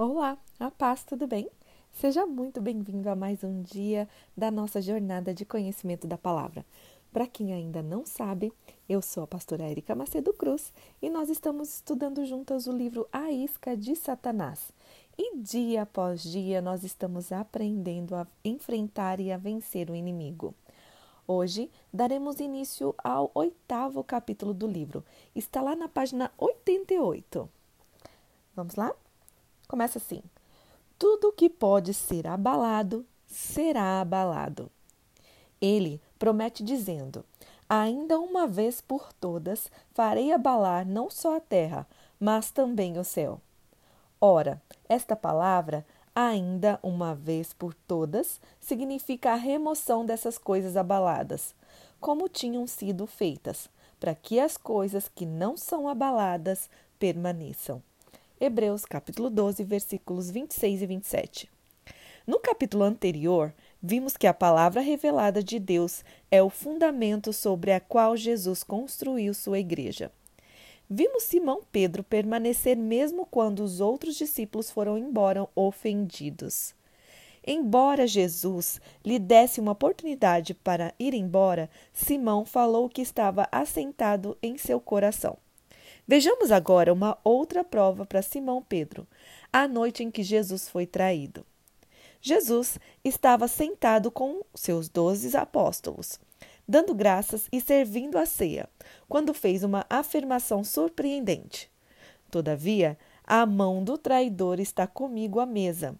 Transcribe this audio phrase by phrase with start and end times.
[0.00, 1.50] Olá, a paz, tudo bem?
[1.90, 6.64] Seja muito bem-vindo a mais um dia da nossa jornada de conhecimento da palavra.
[7.12, 8.52] Para quem ainda não sabe,
[8.88, 10.72] eu sou a pastora Érica Macedo Cruz
[11.02, 14.70] e nós estamos estudando juntas o livro A Isca de Satanás.
[15.18, 20.54] E dia após dia nós estamos aprendendo a enfrentar e a vencer o inimigo.
[21.26, 25.04] Hoje daremos início ao oitavo capítulo do livro.
[25.34, 27.48] Está lá na página 88.
[28.54, 28.94] Vamos lá?
[29.68, 30.22] Começa assim:
[30.98, 34.70] Tudo que pode ser abalado será abalado.
[35.60, 37.22] Ele promete dizendo:
[37.68, 41.86] Ainda uma vez por todas farei abalar não só a terra,
[42.18, 43.42] mas também o céu.
[44.18, 51.54] Ora, esta palavra, ainda uma vez por todas, significa a remoção dessas coisas abaladas,
[52.00, 53.68] como tinham sido feitas,
[54.00, 57.82] para que as coisas que não são abaladas permaneçam.
[58.40, 61.50] Hebreus capítulo 12, versículos 26 e 27.
[62.24, 67.80] No capítulo anterior, vimos que a palavra revelada de Deus é o fundamento sobre a
[67.80, 70.12] qual Jesus construiu sua igreja.
[70.88, 76.76] Vimos Simão Pedro permanecer mesmo quando os outros discípulos foram embora ofendidos.
[77.44, 84.56] Embora Jesus lhe desse uma oportunidade para ir embora, Simão falou que estava assentado em
[84.56, 85.36] seu coração.
[86.10, 89.06] Vejamos agora uma outra prova para Simão Pedro,
[89.52, 91.44] a noite em que Jesus foi traído.
[92.18, 96.18] Jesus estava sentado com seus doze apóstolos,
[96.66, 98.70] dando graças e servindo a ceia,
[99.06, 101.70] quando fez uma afirmação surpreendente.
[102.30, 105.94] Todavia, a mão do traidor está comigo à mesa,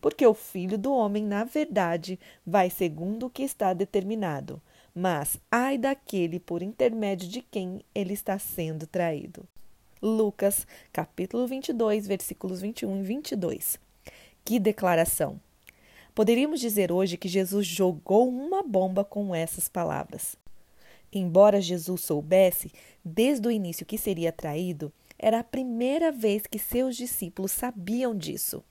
[0.00, 4.62] porque o filho do homem, na verdade, vai segundo o que está determinado
[4.94, 9.46] mas ai daquele por intermédio de quem ele está sendo traído.
[10.02, 13.78] Lucas, capítulo 22, versículos 21 e 22.
[14.44, 15.40] Que declaração!
[16.14, 20.36] Poderíamos dizer hoje que Jesus jogou uma bomba com essas palavras.
[21.12, 22.72] Embora Jesus soubesse
[23.04, 28.62] desde o início que seria traído, era a primeira vez que seus discípulos sabiam disso.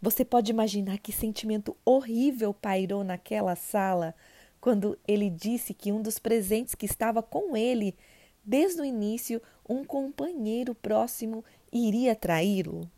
[0.00, 4.14] Você pode imaginar que sentimento horrível pairou naquela sala
[4.60, 7.96] quando ele disse que um dos presentes que estava com ele
[8.44, 12.90] desde o início, um companheiro próximo, iria traí-lo?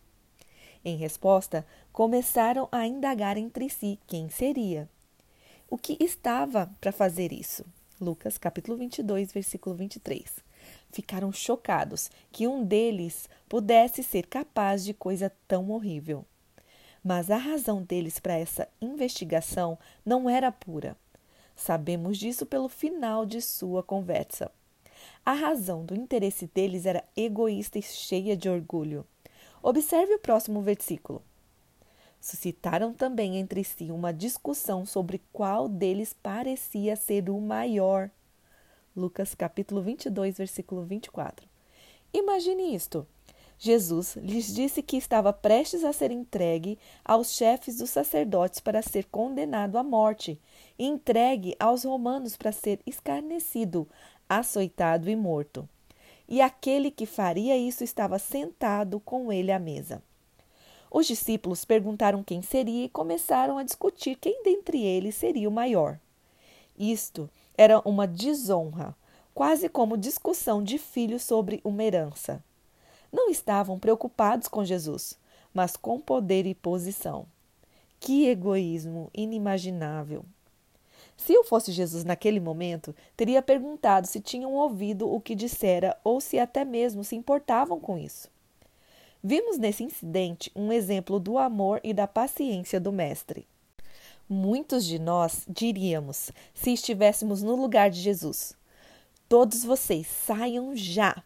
[0.84, 4.88] Em resposta, começaram a indagar entre si quem seria.
[5.70, 7.64] O que estava para fazer isso?
[8.00, 10.40] Lucas capítulo 22, versículo 23.
[10.90, 16.24] Ficaram chocados que um deles pudesse ser capaz de coisa tão horrível.
[17.02, 20.96] Mas a razão deles para essa investigação não era pura.
[21.54, 24.50] Sabemos disso pelo final de sua conversa.
[25.24, 29.06] A razão do interesse deles era egoísta e cheia de orgulho.
[29.62, 31.22] Observe o próximo versículo.
[32.20, 38.10] Suscitaram também entre si uma discussão sobre qual deles parecia ser o maior.
[38.96, 41.48] Lucas capítulo 22, versículo 24.
[42.12, 43.06] Imagine isto.
[43.58, 49.04] Jesus lhes disse que estava prestes a ser entregue aos chefes dos sacerdotes para ser
[49.04, 50.40] condenado à morte,
[50.84, 53.88] entregue aos romanos para ser escarnecido,
[54.28, 55.69] açoitado e morto.
[56.28, 60.03] E aquele que faria isso estava sentado com ele à mesa.
[60.91, 65.98] Os discípulos perguntaram quem seria e começaram a discutir quem dentre eles seria o maior.
[66.78, 68.94] Isto era uma desonra,
[69.34, 72.43] quase como discussão de filhos sobre uma herança
[73.12, 75.19] não estavam preocupados com Jesus,
[75.53, 77.26] mas com poder e posição.
[78.00, 80.25] Que egoísmo inimaginável!
[81.24, 86.20] Se eu fosse Jesus naquele momento, teria perguntado se tinham ouvido o que dissera ou
[86.20, 88.28] se até mesmo se importavam com isso.
[89.22, 93.46] Vimos nesse incidente um exemplo do amor e da paciência do Mestre.
[94.28, 98.56] Muitos de nós diríamos, se estivéssemos no lugar de Jesus:
[99.28, 101.22] Todos vocês saiam já!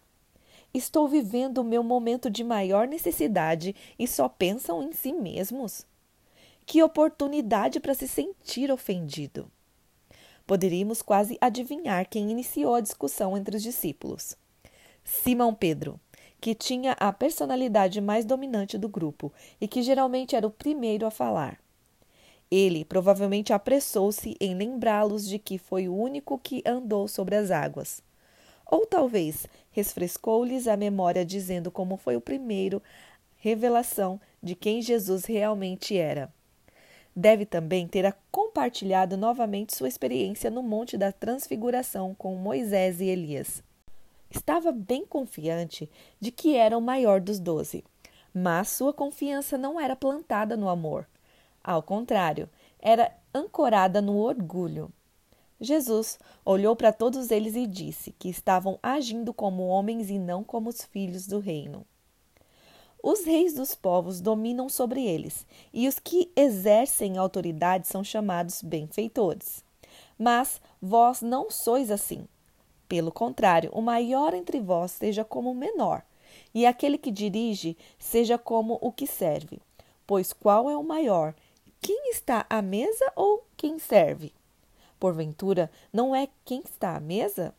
[0.75, 5.87] Estou vivendo o meu momento de maior necessidade e só pensam em si mesmos?
[6.67, 9.51] Que oportunidade para se sentir ofendido!
[10.47, 14.37] Poderíamos quase adivinhar quem iniciou a discussão entre os discípulos.
[15.05, 15.99] Simão Pedro,
[16.41, 21.11] que tinha a personalidade mais dominante do grupo e que geralmente era o primeiro a
[21.11, 21.59] falar.
[22.49, 28.01] Ele provavelmente apressou-se em lembrá-los de que foi o único que andou sobre as águas.
[28.65, 32.81] Ou talvez refrescou-lhes a memória dizendo como foi o primeiro
[33.37, 36.33] revelação de quem Jesus realmente era.
[37.19, 43.65] Deve também ter compartilhado novamente sua experiência no Monte da Transfiguração com Moisés e Elias.
[44.31, 45.91] Estava bem confiante
[46.21, 47.83] de que era o maior dos doze,
[48.35, 51.09] Mas sua confiança não era plantada no amor.
[51.65, 54.93] Ao contrário, era ancorada no orgulho.
[55.59, 60.69] Jesus olhou para todos eles e disse que estavam agindo como homens e não como
[60.69, 61.87] os filhos do reino.
[63.09, 69.63] Os reis dos povos dominam sobre eles, e os que exercem autoridade são chamados benfeitores.
[70.19, 72.27] Mas vós não sois assim.
[72.89, 76.03] Pelo contrário, o maior entre vós seja como o menor,
[76.53, 79.61] e aquele que dirige seja como o que serve.
[80.05, 81.33] Pois qual é o maior?
[81.81, 84.33] Quem está à mesa ou quem serve?
[84.99, 87.55] Porventura, não é quem está à mesa?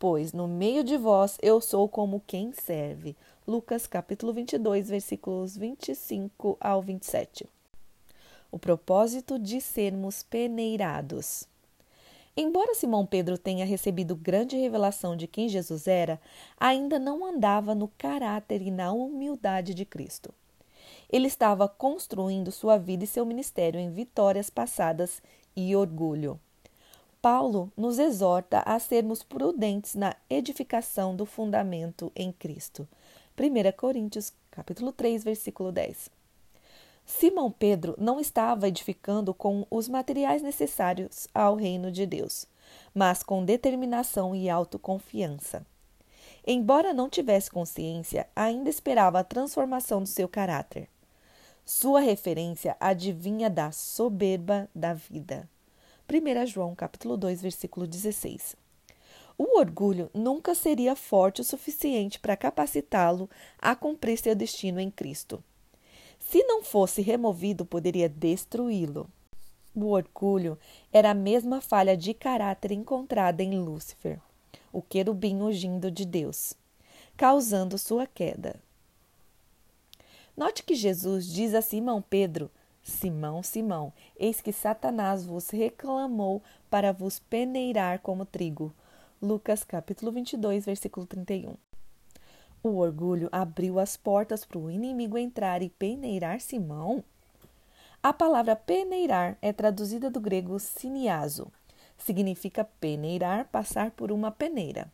[0.00, 3.14] Pois no meio de vós eu sou como quem serve.
[3.50, 7.48] Lucas capítulo 22, versículos 25 ao 27.
[8.48, 11.48] O propósito de sermos peneirados.
[12.36, 16.20] Embora Simão Pedro tenha recebido grande revelação de quem Jesus era,
[16.56, 20.32] ainda não andava no caráter e na humildade de Cristo.
[21.10, 25.20] Ele estava construindo sua vida e seu ministério em vitórias passadas
[25.56, 26.38] e orgulho.
[27.20, 32.86] Paulo nos exorta a sermos prudentes na edificação do fundamento em Cristo.
[33.40, 36.10] 1 Coríntios, capítulo 3, versículo 10.
[37.06, 42.44] Simão Pedro não estava edificando com os materiais necessários ao reino de Deus,
[42.94, 45.64] mas com determinação e autoconfiança.
[46.46, 50.86] Embora não tivesse consciência, ainda esperava a transformação do seu caráter.
[51.64, 55.48] Sua referência adivinha da soberba da vida.
[56.12, 58.54] 1 João capítulo 2, versículo 16.
[59.42, 63.26] O orgulho nunca seria forte o suficiente para capacitá-lo
[63.58, 65.42] a cumprir seu destino em Cristo.
[66.18, 69.08] Se não fosse removido, poderia destruí-lo.
[69.74, 70.58] O orgulho
[70.92, 74.20] era a mesma falha de caráter encontrada em Lúcifer,
[74.70, 76.52] o querubim ungindo de Deus,
[77.16, 78.60] causando sua queda.
[80.36, 82.50] Note que Jesus diz a Simão Pedro
[82.82, 88.74] Simão, Simão, eis que Satanás vos reclamou para vos peneirar como trigo.
[89.22, 91.54] Lucas capítulo 22, versículo 31.
[92.62, 97.04] O orgulho abriu as portas para o inimigo entrar e peneirar Simão?
[98.02, 101.52] A palavra peneirar é traduzida do grego siniazo.
[101.98, 104.90] Significa peneirar, passar por uma peneira.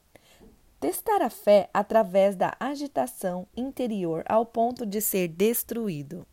[0.81, 6.27] Testar a fé através da agitação interior ao ponto de ser destruído.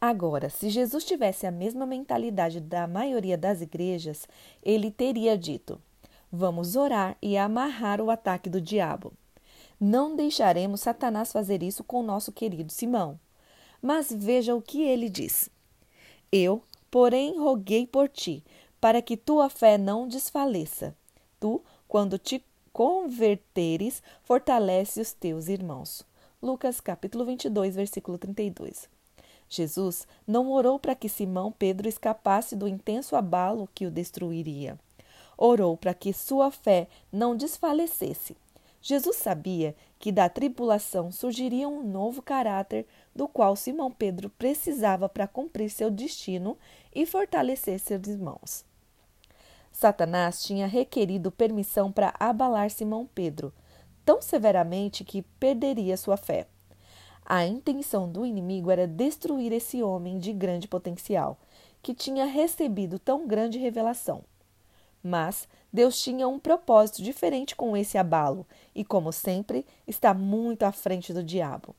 [0.00, 4.26] Agora, se Jesus tivesse a mesma mentalidade da maioria das igrejas,
[4.62, 5.78] ele teria dito:
[6.30, 9.12] Vamos orar e amarrar o ataque do diabo.
[9.80, 13.18] Não deixaremos Satanás fazer isso com nosso querido Simão.
[13.80, 15.48] Mas veja o que ele diz:
[16.32, 18.42] Eu, porém, roguei por ti,
[18.80, 20.96] para que tua fé não desfaleça.
[21.38, 22.42] Tu, quando te
[22.72, 26.04] converteres, fortalece os teus irmãos.
[26.42, 28.88] Lucas capítulo 22, versículo 32.
[29.48, 34.78] Jesus não orou para que Simão Pedro escapasse do intenso abalo que o destruiria.
[35.36, 38.36] Orou para que sua fé não desfalecesse.
[38.80, 45.26] Jesus sabia que da tribulação surgiria um novo caráter do qual Simão Pedro precisava para
[45.26, 46.56] cumprir seu destino
[46.94, 48.64] e fortalecer seus irmãos.
[49.72, 53.52] Satanás tinha requerido permissão para abalar Simão Pedro,
[54.04, 56.46] tão severamente que perderia sua fé.
[57.24, 61.36] A intenção do inimigo era destruir esse homem de grande potencial,
[61.82, 64.22] que tinha recebido tão grande revelação.
[65.06, 68.44] Mas Deus tinha um propósito diferente com esse abalo
[68.74, 71.76] e, como sempre, está muito à frente do diabo.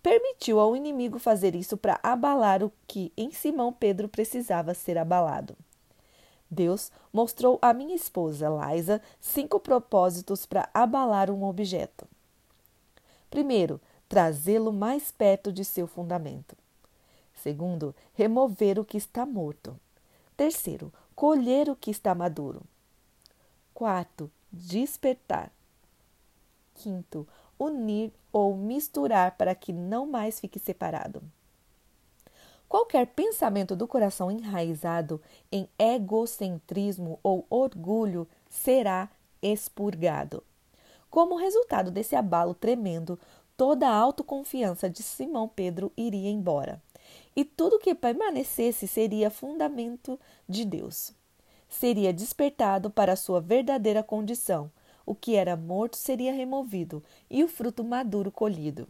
[0.00, 5.56] Permitiu ao inimigo fazer isso para abalar o que em Simão Pedro precisava ser abalado.
[6.48, 12.06] Deus mostrou à minha esposa, Liza, cinco propósitos para abalar um objeto.
[13.28, 16.56] Primeiro, trazê-lo mais perto de seu fundamento.
[17.34, 19.76] Segundo, remover o que está morto.
[20.36, 22.62] Terceiro, colher o que está maduro.
[23.74, 25.50] Quarto, despertar.
[26.74, 27.26] Quinto,
[27.58, 31.20] unir ou misturar para que não mais fique separado.
[32.68, 35.20] Qualquer pensamento do coração enraizado
[35.50, 39.10] em egocentrismo ou orgulho será
[39.42, 40.44] expurgado.
[41.10, 43.18] Como resultado desse abalo tremendo,
[43.56, 46.80] toda a autoconfiança de Simão Pedro iria embora,
[47.34, 51.12] e tudo que permanecesse seria fundamento de Deus.
[51.68, 54.70] Seria despertado para sua verdadeira condição,
[55.04, 58.88] o que era morto seria removido e o fruto maduro colhido,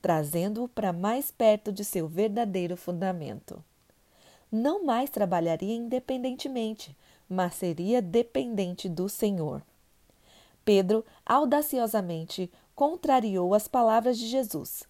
[0.00, 3.62] trazendo-o para mais perto de seu verdadeiro fundamento.
[4.50, 6.96] Não mais trabalharia independentemente,
[7.28, 9.62] mas seria dependente do Senhor.
[10.64, 14.84] Pedro audaciosamente contrariou as palavras de Jesus.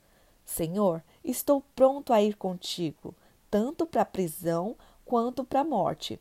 [0.45, 3.15] Senhor, Estou pronto a ir contigo,
[3.51, 6.19] tanto para a prisão quanto para a morte.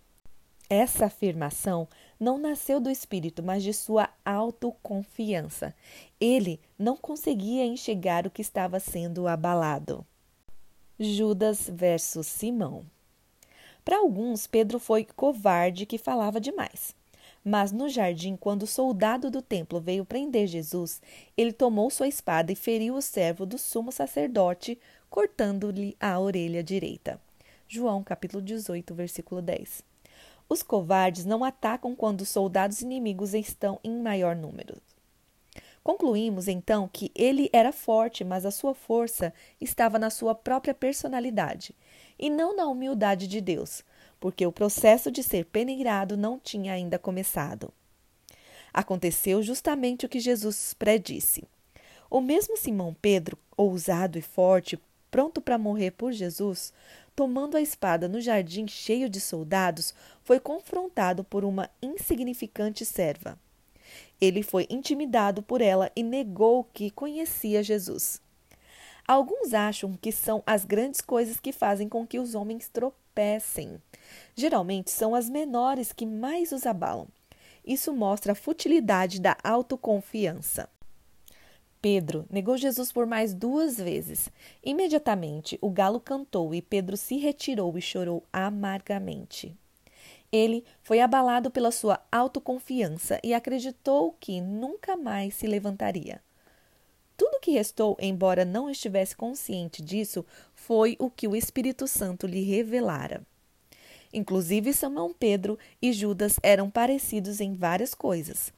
[0.70, 1.88] Essa afirmação
[2.20, 5.74] não nasceu do espírito, mas de sua autoconfiança.
[6.20, 10.06] Ele não conseguia enxergar o que estava sendo abalado.
[11.00, 12.86] Judas versus Simão.
[13.84, 16.94] Para alguns, Pedro foi covarde que falava demais.
[17.44, 21.02] Mas no jardim, quando o soldado do templo veio prender Jesus,
[21.38, 24.78] ele tomou sua espada e feriu o servo do sumo sacerdote,
[25.10, 27.20] cortando-lhe a orelha direita.
[27.68, 29.84] João capítulo 18, versículo 10.
[30.50, 34.82] Os covardes não atacam quando os soldados inimigos estão em maior número.
[35.84, 41.74] Concluímos então que ele era forte, mas a sua força estava na sua própria personalidade
[42.18, 43.84] e não na humildade de Deus,
[44.20, 47.72] porque o processo de ser peneirado não tinha ainda começado.
[48.74, 51.44] Aconteceu justamente o que Jesus predisse.
[52.10, 56.74] O mesmo Simão Pedro, ousado e forte, pronto para morrer por Jesus,
[57.16, 63.38] tomando a espada no jardim cheio de soldados, foi confrontado por uma insignificante serva.
[64.22, 68.22] Ele foi intimidado por ela e negou que conhecia Jesus.
[69.08, 72.70] Alguns acham que são as grandes coisas que fazem com que os homens
[73.20, 73.82] tropecem.
[74.34, 77.08] Geralmente são as menores que mais os abalam.
[77.66, 80.70] Isso mostra a futilidade da autoconfiança.
[81.82, 84.30] Pedro negou Jesus por mais duas vezes.
[84.64, 89.56] Imediatamente o galo cantou e Pedro se retirou e chorou amargamente.
[90.32, 96.22] Ele foi abalado pela sua autoconfiança e acreditou que nunca mais se levantaria.
[97.40, 102.42] Tudo que restou, embora não estivesse consciente disso, foi o que o Espírito Santo lhe
[102.42, 103.26] revelara.
[104.12, 108.52] Inclusive, Simão Pedro e Judas eram parecidos em várias coisas.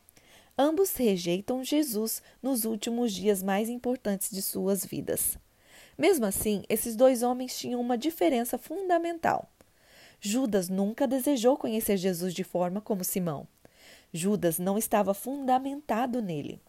[0.57, 5.37] Ambos rejeitam Jesus nos últimos dias mais importantes de suas vidas.
[5.95, 9.47] Mesmo assim, esses dois homens tinham uma diferença fundamental.
[10.19, 13.47] Judas nunca desejou conhecer Jesus de forma como Simão.
[14.11, 16.59] Judas não estava fundamentado nele.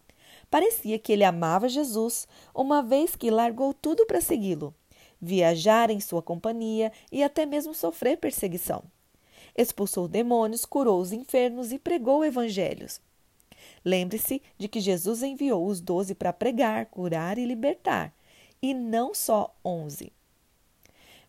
[0.53, 4.71] Parecia que ele amava Jesus, uma vez que largou tudo para segui-lo,
[5.19, 8.83] viajar em sua companhia e até mesmo sofrer perseguição.
[9.57, 13.01] Expulsou demônios, curou os enfermos e pregou evangelhos.
[13.83, 18.13] Lembre-se de que Jesus enviou os doze para pregar, curar e libertar,
[18.61, 20.13] e não só onze.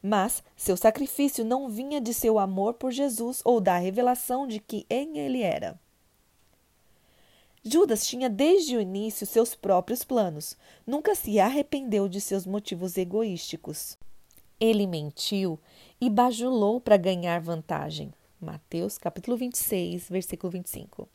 [0.02, 4.84] Mas seu sacrifício não vinha de seu amor por Jesus ou da revelação de que
[4.90, 5.82] em ele era.
[7.66, 10.54] Judas tinha desde o início seus próprios planos,
[10.86, 13.96] nunca se arrependeu de seus motivos egoísticos.
[14.60, 15.58] Ele mentiu
[15.98, 18.12] e bajulou para ganhar vantagem.
[18.38, 21.08] Mateus capítulo 26, versículo 25.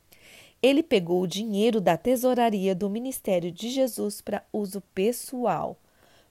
[0.60, 5.78] Ele pegou o dinheiro da tesouraria do ministério de Jesus para uso pessoal.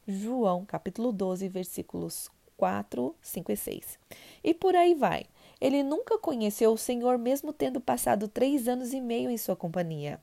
[0.05, 3.99] João, capítulo 12, versículos 4, 5 e 6.
[4.43, 5.27] E por aí vai.
[5.61, 10.21] Ele nunca conheceu o Senhor, mesmo tendo passado três anos e meio em sua companhia.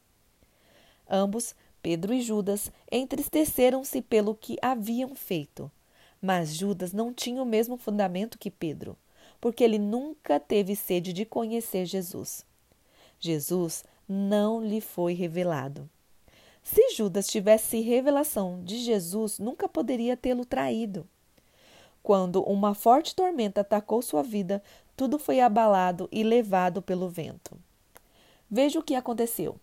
[1.09, 5.71] Ambos, Pedro e Judas, entristeceram-se pelo que haviam feito.
[6.21, 8.97] Mas Judas não tinha o mesmo fundamento que Pedro,
[9.39, 12.45] porque ele nunca teve sede de conhecer Jesus.
[13.19, 15.89] Jesus não lhe foi revelado.
[16.63, 21.07] Se Judas tivesse revelação de Jesus, nunca poderia tê-lo traído.
[22.01, 24.63] Quando uma forte tormenta atacou sua vida,
[24.95, 27.57] tudo foi abalado e levado pelo vento.
[28.49, 29.59] Veja o que aconteceu.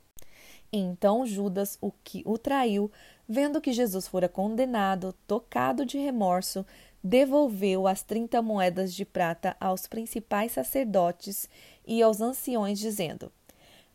[0.73, 2.91] Então Judas, o que o traiu,
[3.29, 6.65] vendo que Jesus fora condenado, tocado de remorso,
[7.03, 11.49] devolveu as trinta moedas de prata aos principais sacerdotes
[11.87, 13.31] e aos anciões, dizendo: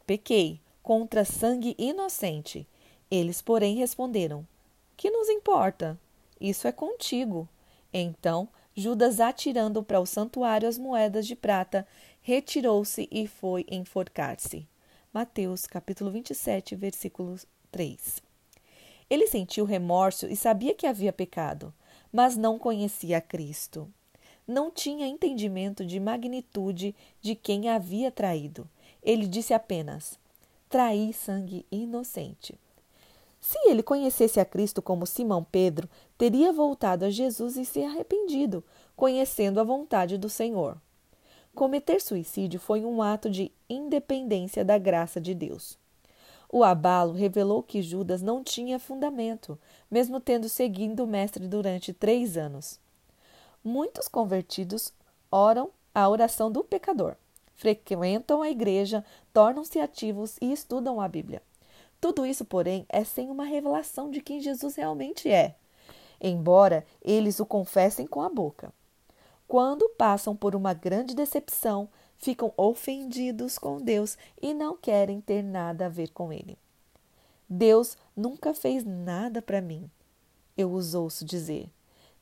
[0.05, 2.67] Pequei contra sangue inocente.
[3.09, 4.45] Eles, porém, responderam:
[4.95, 5.97] Que nos importa?
[6.39, 7.47] Isso é contigo.
[7.93, 8.47] Então,
[8.79, 11.87] Judas, atirando para o santuário as moedas de prata,
[12.21, 14.67] retirou-se e foi enforcar-se.
[15.11, 17.35] Mateus, capítulo 27, versículo
[17.71, 18.21] 3.
[19.09, 21.73] Ele sentiu remorso e sabia que havia pecado,
[22.13, 23.91] mas não conhecia Cristo.
[24.47, 28.69] Não tinha entendimento de magnitude de quem havia traído.
[29.01, 30.19] Ele disse apenas:
[30.69, 32.59] traí sangue inocente.
[33.39, 38.63] Se ele conhecesse a Cristo como Simão Pedro, teria voltado a Jesus e se arrependido,
[38.95, 40.77] conhecendo a vontade do Senhor.
[41.55, 45.77] Cometer suicídio foi um ato de independência da graça de Deus.
[46.49, 52.37] O abalo revelou que Judas não tinha fundamento, mesmo tendo seguido o Mestre durante três
[52.37, 52.79] anos.
[53.63, 54.93] Muitos convertidos
[55.31, 57.15] oram a oração do pecador
[57.57, 59.03] frequentam a igreja,
[59.33, 61.41] tornam-se ativos e estudam a Bíblia.
[61.99, 65.55] Tudo isso, porém, é sem uma revelação de quem Jesus realmente é.
[66.19, 68.73] embora eles o confessem com a boca.
[69.47, 71.87] Quando passam por uma grande decepção,
[72.17, 76.57] ficam ofendidos com Deus e não querem ter nada a ver com Ele.
[77.47, 79.89] Deus nunca fez nada para mim,
[80.57, 81.69] eu os ouço dizer.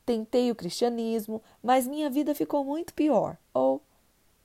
[0.04, 3.36] Tentei o cristianismo, mas minha vida ficou muito pior.
[3.52, 3.82] Ou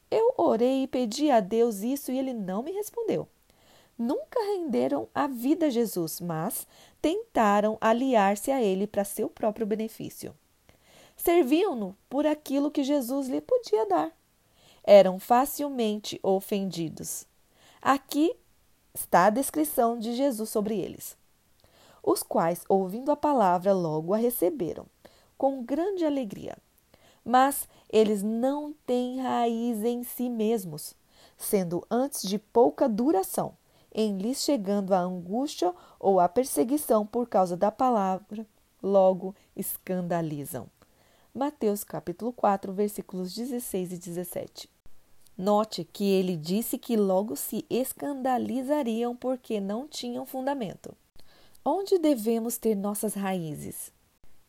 [0.09, 3.27] eu orei e pedi a Deus isso e ele não me respondeu.
[4.03, 6.65] Nunca renderam a vida a Jesus, mas
[7.00, 10.36] tentaram aliar-se a ele para seu próprio benefício.
[11.15, 14.12] Serviam-no por aquilo que Jesus lhe podia dar.
[14.84, 17.27] Eram facilmente ofendidos.
[17.79, 18.36] Aqui
[18.91, 21.15] está a descrição de Jesus sobre eles.
[22.01, 24.88] Os quais, ouvindo a palavra, logo a receberam,
[25.38, 26.58] com grande alegria.
[27.24, 30.96] Mas eles não têm raiz em si mesmos,
[31.38, 33.61] sendo antes de pouca duração,
[33.93, 38.45] em lhes chegando a angústia ou a perseguição por causa da palavra,
[38.81, 40.67] logo escandalizam.
[41.33, 44.69] Mateus capítulo 4, versículos 16 e 17.
[45.38, 50.95] Note que ele disse que logo se escandalizariam porque não tinham fundamento.
[51.63, 53.91] Onde devemos ter nossas raízes?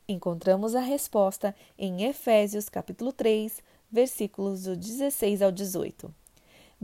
[0.08, 6.12] Encontramos a resposta em Efésios capítulo 3, versículos do 16 ao 18.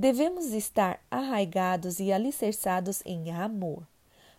[0.01, 3.85] Devemos estar arraigados e alicerçados em amor.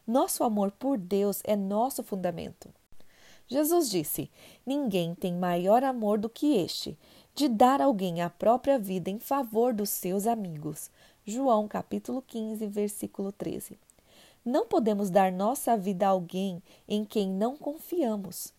[0.08, 2.70] Nosso amor por Deus é nosso fundamento.
[3.46, 4.32] Jesus disse:
[4.66, 6.98] Ninguém tem maior amor do que este,
[7.36, 10.90] de dar alguém a própria vida em favor dos seus amigos.
[11.26, 13.78] João capítulo 15, versículo 13.
[14.46, 18.54] Não podemos dar nossa vida a alguém em quem não confiamos.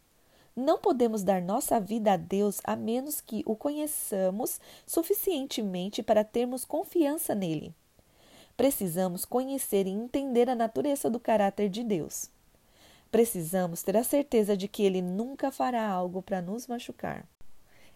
[0.61, 6.67] Não podemos dar nossa vida a Deus a menos que o conheçamos suficientemente para termos
[6.67, 7.75] confiança nele.
[8.59, 12.29] Precisamos conhecer e entender a natureza do caráter de Deus.
[13.11, 17.27] Precisamos ter a certeza de que Ele nunca fará algo para nos machucar.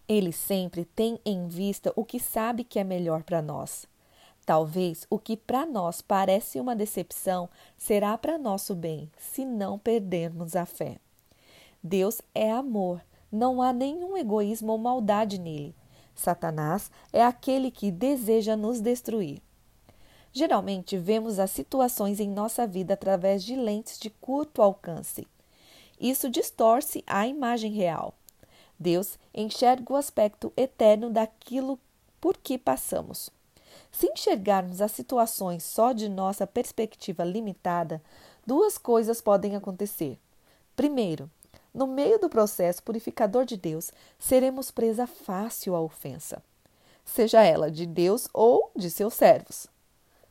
[0.09, 3.85] Ele sempre tem em vista o que sabe que é melhor para nós.
[4.43, 10.55] Talvez o que para nós parece uma decepção será para nosso bem, se não perdermos
[10.55, 10.99] a fé.
[11.87, 12.99] Deus é amor,
[13.31, 15.75] não há nenhum egoísmo ou maldade nele.
[16.15, 19.39] Satanás é aquele que deseja nos destruir.
[20.33, 25.27] Geralmente vemos as situações em nossa vida através de lentes de curto alcance.
[26.01, 28.15] Isso distorce a imagem real.
[28.79, 31.77] Deus enxerga o aspecto eterno daquilo
[32.19, 33.29] por que passamos.
[33.91, 38.01] Se enxergarmos as situações só de nossa perspectiva limitada,
[38.43, 40.17] duas coisas podem acontecer.
[40.75, 41.29] Primeiro,
[41.75, 46.41] no meio do processo purificador de Deus, seremos presa fácil à ofensa,
[47.03, 49.67] seja ela de Deus ou de seus servos.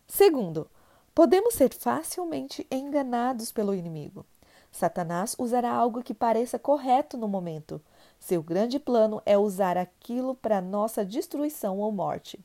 [0.08, 0.66] Segundo,
[1.14, 4.24] podemos ser facilmente enganados pelo inimigo.
[4.72, 7.78] Satanás usará algo que pareça correto no momento.
[8.18, 12.40] Seu grande plano é usar aquilo para nossa destruição ou morte.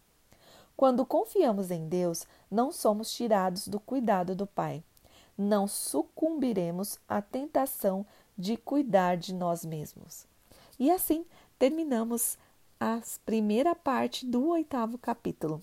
[0.75, 4.83] Quando confiamos em Deus, não somos tirados do cuidado do Pai.
[5.37, 8.05] Não sucumbiremos à tentação
[8.39, 10.25] de cuidar de nós mesmos.
[10.79, 11.25] E assim
[11.59, 12.37] terminamos
[12.79, 15.59] a primeira parte do oitavo capítulo.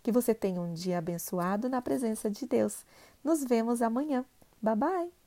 [0.00, 2.86] Que você tenha um dia abençoado na presença de Deus.
[3.22, 4.24] Nos vemos amanhã.
[4.62, 5.19] Bye bye!